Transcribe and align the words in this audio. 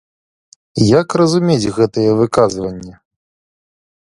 Як 1.01 1.07
разумець 1.21 1.73
гэтае 1.77 2.07
выказванне? 2.23 2.93